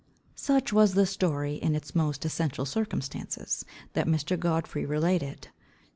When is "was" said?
0.73-0.95